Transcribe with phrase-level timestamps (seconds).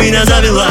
[0.00, 0.66] меня завела.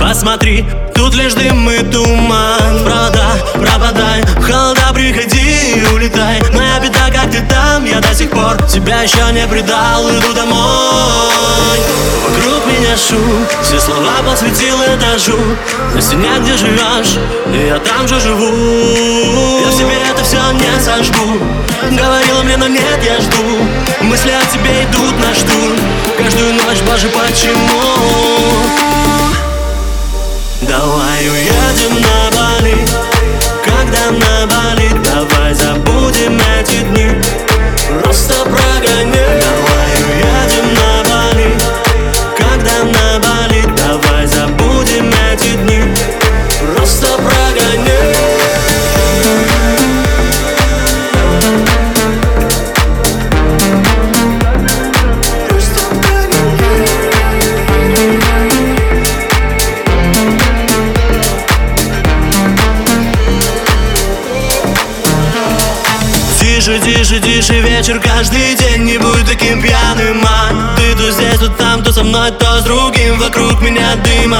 [0.00, 0.64] Посмотри,
[0.94, 2.84] тут лишь дым и туман.
[2.84, 6.42] Провода, пропадай, холода приходи улетай.
[6.52, 11.78] Моя беда, как ты там, я до сих пор Тебя еще не предал, иду домой.
[12.26, 15.38] Вокруг меня шум, все слова посвятил этажу
[15.94, 17.18] На стене, где живешь,
[17.68, 19.60] я там же живу.
[19.62, 21.38] Я в себе это все не сожгу
[21.88, 23.58] Говорила мне, но нет, я жду.
[24.02, 25.78] Мысли о тебе идут на штурм
[26.18, 27.80] Каждую ночь, боже, почему?
[30.62, 33.29] Давай уедем на Бали
[66.70, 68.84] Тише, тише, тише вечер каждый день.
[68.84, 70.76] Не будь таким пьяным, а.
[70.76, 73.18] Ты то здесь, то там, то со мной, то с другим.
[73.18, 74.32] Вокруг меня дым,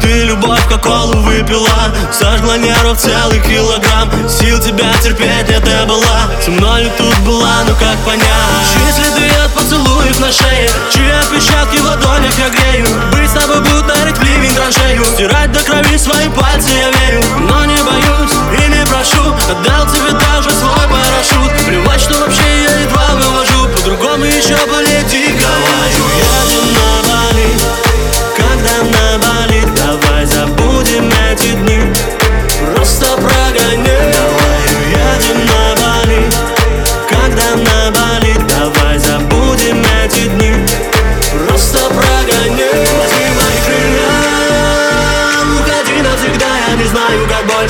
[0.00, 1.68] Ты любовь как колу выпила.
[2.10, 4.10] Сожгла нервов целый килограмм.
[4.26, 6.30] Сил тебя терпеть ты была.
[6.42, 8.24] Со мною тут была, ну как понять?
[8.72, 10.70] Чьи следы от поцелуев на шее?
[10.90, 12.86] Чьи отпечатки в ладонях я грею?
[13.12, 13.92] Быть с тобой будто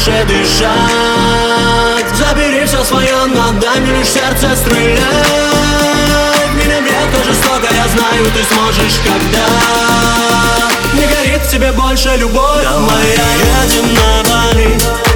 [0.00, 0.69] больше дышать.
[2.15, 5.00] Забери все свое, но дай мне лишь сердце стрелять.
[6.55, 9.47] Меня метко жестоко, я знаю, ты сможешь, когда
[10.94, 13.11] Не горит в тебе больше любовь Давай
[13.65, 15.09] едем на Бали